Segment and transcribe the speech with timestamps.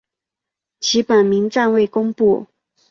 [0.79, 2.47] 其本名暂未公布。